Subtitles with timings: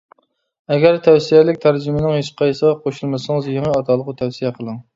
[0.75, 4.85] ئەگەر تەۋسىيەلىك تەرجىمىنىڭ ھېچقايسىسىغا قوشۇلمىسىڭىز، يېڭى ئاتالغۇ تەۋسىيە قىلىڭ.